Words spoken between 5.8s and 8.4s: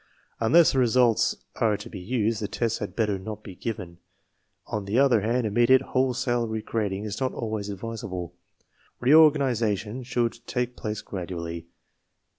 wholesale re grading is not always advisable.